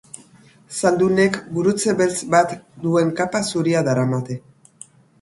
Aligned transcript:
Zaldunek, 0.79 1.37
gurutze 1.59 1.95
beltz 2.01 2.17
bat 2.39 2.57
duen 2.89 3.15
kapa 3.23 3.45
zuria 3.55 3.89
daramate. 3.93 4.43